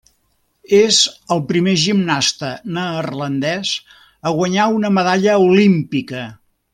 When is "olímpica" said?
5.51-6.25